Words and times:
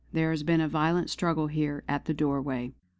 There 0.11 0.31
has 0.31 0.41
been 0.41 0.61
a 0.61 0.67
violent 0.67 1.11
struggle 1.11 1.45
here 1.45 1.83
at 1.87 2.05
the 2.05 2.13
doorway!" 2.15 2.73